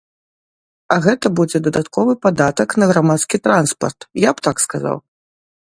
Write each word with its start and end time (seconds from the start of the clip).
А 0.95 0.95
гэта 1.07 1.31
будзе 1.39 1.57
дадатковы 1.67 2.15
падатак 2.25 2.69
на 2.85 2.89
грамадскі 2.93 3.43
транспарт, 3.49 3.99
я 4.29 4.35
б 4.39 4.49
так 4.49 4.57
сказаў. 4.69 4.97